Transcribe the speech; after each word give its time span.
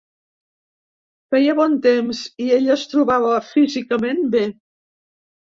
Feia 1.35 1.55
bon 1.59 1.75
temps 1.83 2.21
i 2.47 2.49
ell 2.57 2.73
es 2.77 2.87
trobava 2.95 3.37
físicament 3.51 4.27
bé. 4.39 4.45